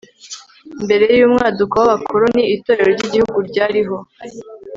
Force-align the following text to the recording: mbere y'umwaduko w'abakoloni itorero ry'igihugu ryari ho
mbere 0.83 1.05
y'umwaduko 1.19 1.73
w'abakoloni 1.77 2.43
itorero 2.55 2.89
ry'igihugu 2.97 3.37
ryari 3.49 3.81
ho 3.87 3.97